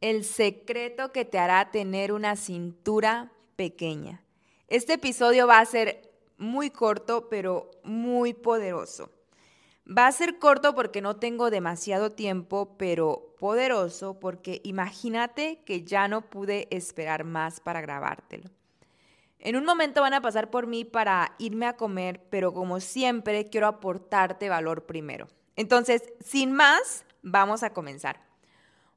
[0.00, 4.24] El secreto que te hará tener una cintura pequeña.
[4.66, 9.10] Este episodio va a ser muy corto, pero muy poderoso.
[9.86, 16.08] Va a ser corto porque no tengo demasiado tiempo, pero poderoso porque imagínate que ya
[16.08, 18.48] no pude esperar más para grabártelo.
[19.38, 23.50] En un momento van a pasar por mí para irme a comer, pero como siempre
[23.50, 25.28] quiero aportarte valor primero.
[25.56, 28.29] Entonces, sin más, vamos a comenzar.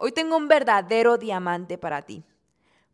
[0.00, 2.22] Hoy tengo un verdadero diamante para ti,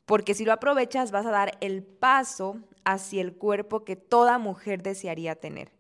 [0.07, 4.83] porque si lo aprovechas vas a dar el paso hacia el cuerpo que toda mujer
[4.83, 5.71] desearía tener.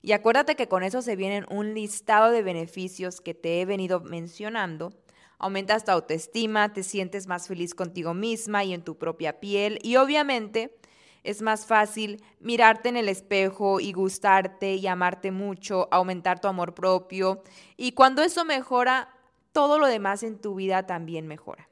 [0.00, 3.98] Y acuérdate que con eso se vienen un listado de beneficios que te he venido
[3.98, 4.92] mencionando.
[5.40, 9.96] Aumentas tu autoestima, te sientes más feliz contigo misma y en tu propia piel y
[9.96, 10.78] obviamente
[11.24, 16.74] es más fácil mirarte en el espejo y gustarte y amarte mucho, aumentar tu amor
[16.74, 17.42] propio.
[17.76, 19.08] Y cuando eso mejora,
[19.52, 21.68] todo lo demás en tu vida también mejora.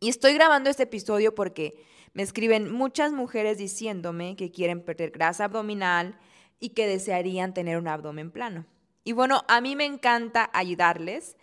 [0.00, 5.44] Y estoy grabando este episodio porque me escriben muchas mujeres diciéndome que quieren perder grasa
[5.44, 6.18] abdominal
[6.60, 8.66] y que desearían tener un abdomen plano.
[9.02, 11.36] Y bueno, a mí me encanta ayudarles,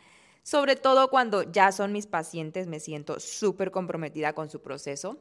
[0.43, 5.19] sobre todo cuando ya son mis pacientes, me siento súper comprometida con su proceso.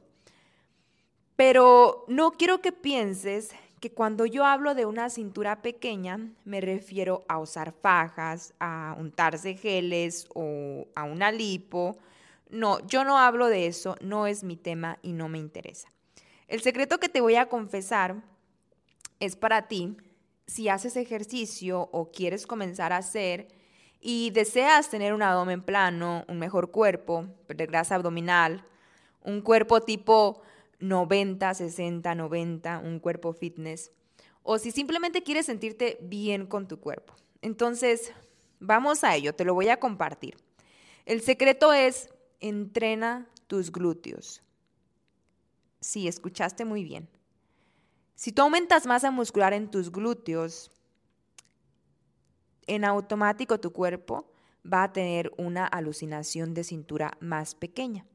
[1.37, 7.25] Pero no quiero que pienses que cuando yo hablo de una cintura pequeña me refiero
[7.29, 11.97] a usar fajas, a untarse geles o a una lipo.
[12.51, 15.89] No, yo no hablo de eso, no es mi tema y no me interesa.
[16.47, 18.23] El secreto que te voy a confesar
[19.19, 19.97] es para ti
[20.47, 23.49] si haces ejercicio o quieres comenzar a hacer
[24.01, 28.65] y deseas tener un abdomen plano, un mejor cuerpo, perder grasa abdominal,
[29.23, 30.43] un cuerpo tipo
[30.81, 33.93] 90, 60, 90, un cuerpo fitness,
[34.43, 37.15] o si simplemente quieres sentirte bien con tu cuerpo.
[37.43, 38.13] Entonces,
[38.59, 40.37] vamos a ello, te lo voy a compartir.
[41.07, 42.09] El secreto es
[42.41, 44.43] entrena tus glúteos.
[45.81, 47.09] Sí, escuchaste muy bien.
[48.15, 50.71] Si tú aumentas masa muscular en tus glúteos,
[52.67, 54.31] en automático tu cuerpo
[54.71, 58.07] va a tener una alucinación de cintura más pequeña.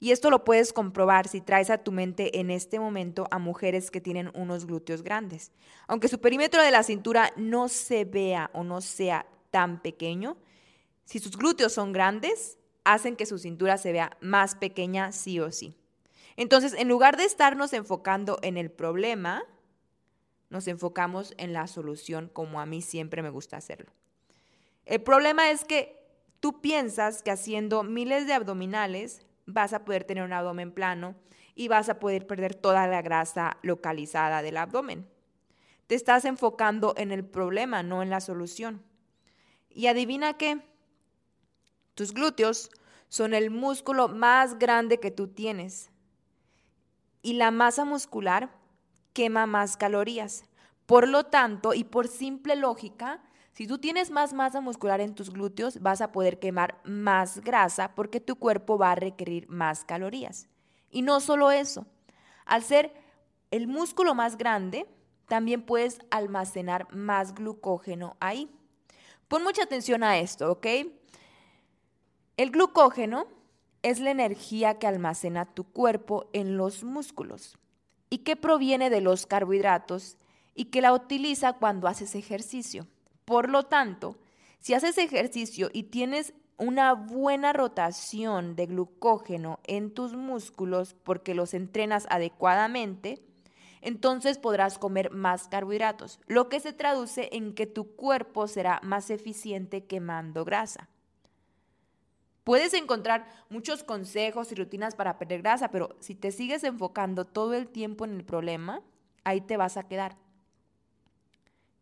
[0.00, 3.90] Y esto lo puedes comprobar si traes a tu mente en este momento a mujeres
[3.90, 5.52] que tienen unos glúteos grandes.
[5.86, 10.36] Aunque su perímetro de la cintura no se vea o no sea tan pequeño,
[11.04, 15.50] si sus glúteos son grandes, hacen que su cintura se vea más pequeña sí o
[15.52, 15.76] sí.
[16.36, 19.42] Entonces, en lugar de estarnos enfocando en el problema,
[20.50, 23.90] nos enfocamos en la solución como a mí siempre me gusta hacerlo.
[24.84, 26.06] El problema es que
[26.40, 31.14] tú piensas que haciendo miles de abdominales vas a poder tener un abdomen plano
[31.54, 35.08] y vas a poder perder toda la grasa localizada del abdomen.
[35.86, 38.82] Te estás enfocando en el problema, no en la solución.
[39.70, 40.60] Y adivina qué,
[41.94, 42.70] tus glúteos
[43.08, 45.90] son el músculo más grande que tú tienes.
[47.22, 48.50] Y la masa muscular
[49.12, 50.44] quema más calorías.
[50.84, 53.22] Por lo tanto, y por simple lógica,
[53.56, 57.94] si tú tienes más masa muscular en tus glúteos, vas a poder quemar más grasa
[57.94, 60.46] porque tu cuerpo va a requerir más calorías.
[60.90, 61.86] Y no solo eso,
[62.44, 62.92] al ser
[63.50, 64.86] el músculo más grande,
[65.26, 68.50] también puedes almacenar más glucógeno ahí.
[69.26, 70.66] Pon mucha atención a esto, ¿ok?
[72.36, 73.26] El glucógeno
[73.80, 77.56] es la energía que almacena tu cuerpo en los músculos
[78.10, 80.18] y que proviene de los carbohidratos
[80.54, 82.86] y que la utiliza cuando haces ejercicio.
[83.26, 84.16] Por lo tanto,
[84.60, 91.52] si haces ejercicio y tienes una buena rotación de glucógeno en tus músculos porque los
[91.52, 93.22] entrenas adecuadamente,
[93.82, 99.10] entonces podrás comer más carbohidratos, lo que se traduce en que tu cuerpo será más
[99.10, 100.88] eficiente quemando grasa.
[102.44, 107.54] Puedes encontrar muchos consejos y rutinas para perder grasa, pero si te sigues enfocando todo
[107.54, 108.82] el tiempo en el problema,
[109.24, 110.16] ahí te vas a quedar.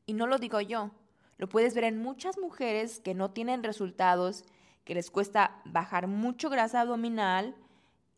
[0.07, 0.91] Y no lo digo yo,
[1.37, 4.45] lo puedes ver en muchas mujeres que no tienen resultados,
[4.85, 7.57] que les cuesta bajar mucho grasa abdominal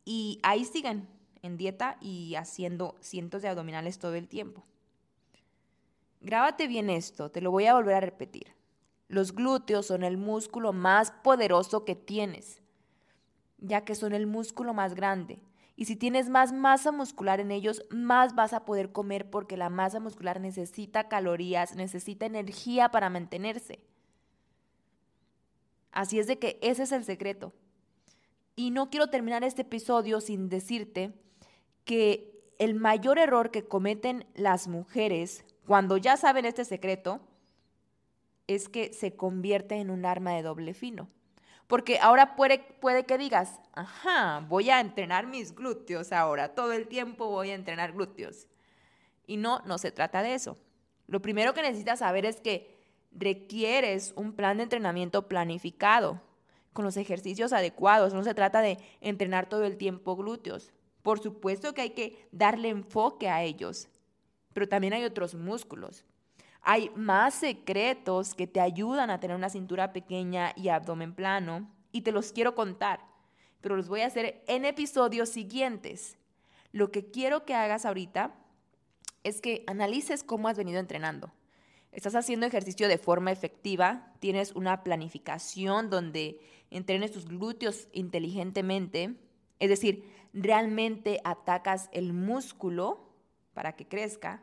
[0.04, 1.08] y ahí siguen
[1.42, 4.64] en dieta y haciendo cientos de abdominales todo el tiempo.
[6.20, 8.54] Grábate bien esto, te lo voy a volver a repetir.
[9.08, 12.60] Los glúteos son el músculo más poderoso que tienes,
[13.58, 15.38] ya que son el músculo más grande.
[15.76, 19.69] Y si tienes más masa muscular en ellos, más vas a poder comer porque la
[19.69, 23.81] masa muscular necesita calorías, necesita energía para mantenerse.
[25.93, 27.52] Así es de que ese es el secreto.
[28.55, 31.12] Y no quiero terminar este episodio sin decirte
[31.84, 37.20] que el mayor error que cometen las mujeres cuando ya saben este secreto
[38.46, 41.08] es que se convierte en un arma de doble fino.
[41.66, 46.86] Porque ahora puede, puede que digas, ajá, voy a entrenar mis glúteos ahora, todo el
[46.86, 48.46] tiempo voy a entrenar glúteos.
[49.26, 50.56] Y no, no se trata de eso.
[51.08, 52.76] Lo primero que necesitas saber es que
[53.12, 56.20] requieres un plan de entrenamiento planificado,
[56.76, 58.14] con los ejercicios adecuados.
[58.14, 60.72] No se trata de entrenar todo el tiempo glúteos.
[61.02, 63.88] Por supuesto que hay que darle enfoque a ellos,
[64.52, 66.04] pero también hay otros músculos.
[66.68, 72.00] Hay más secretos que te ayudan a tener una cintura pequeña y abdomen plano y
[72.00, 73.06] te los quiero contar,
[73.60, 76.18] pero los voy a hacer en episodios siguientes.
[76.72, 78.34] Lo que quiero que hagas ahorita
[79.22, 81.32] es que analices cómo has venido entrenando.
[81.92, 86.40] Estás haciendo ejercicio de forma efectiva, tienes una planificación donde
[86.70, 89.14] entrenes tus glúteos inteligentemente,
[89.60, 93.08] es decir, realmente atacas el músculo
[93.54, 94.42] para que crezca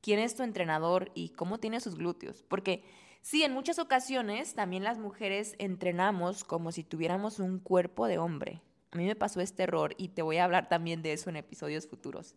[0.00, 2.42] quién es tu entrenador y cómo tiene sus glúteos.
[2.48, 2.84] Porque
[3.22, 8.62] sí, en muchas ocasiones también las mujeres entrenamos como si tuviéramos un cuerpo de hombre.
[8.92, 11.36] A mí me pasó este error y te voy a hablar también de eso en
[11.36, 12.34] episodios futuros.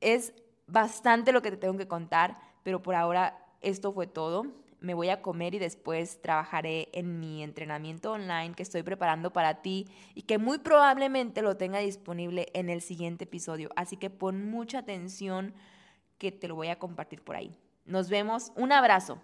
[0.00, 0.32] Es
[0.66, 4.46] bastante lo que te tengo que contar, pero por ahora esto fue todo.
[4.80, 9.60] Me voy a comer y después trabajaré en mi entrenamiento online que estoy preparando para
[9.60, 13.70] ti y que muy probablemente lo tenga disponible en el siguiente episodio.
[13.74, 15.54] Así que pon mucha atención
[16.18, 17.56] que te lo voy a compartir por ahí.
[17.86, 19.18] Nos vemos, un abrazo.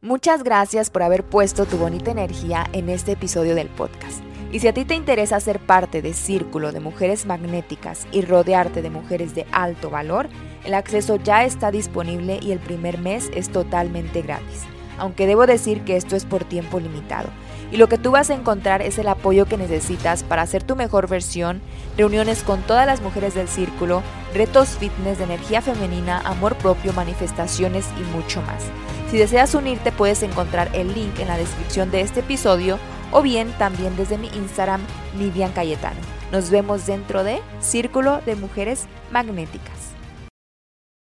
[0.00, 4.22] Muchas gracias por haber puesto tu bonita energía en este episodio del podcast.
[4.50, 8.82] Y si a ti te interesa ser parte de Círculo de Mujeres Magnéticas y rodearte
[8.82, 10.28] de mujeres de alto valor,
[10.64, 14.64] el acceso ya está disponible y el primer mes es totalmente gratis.
[14.98, 17.30] Aunque debo decir que esto es por tiempo limitado
[17.72, 20.76] y lo que tú vas a encontrar es el apoyo que necesitas para hacer tu
[20.76, 21.62] mejor versión,
[21.96, 24.02] reuniones con todas las mujeres del círculo,
[24.34, 28.62] retos fitness de energía femenina, amor propio, manifestaciones y mucho más.
[29.10, 32.78] Si deseas unirte puedes encontrar el link en la descripción de este episodio
[33.10, 34.82] o bien también desde mi Instagram,
[35.18, 36.00] Nidian Cayetano.
[36.30, 39.81] Nos vemos dentro de Círculo de Mujeres Magnéticas.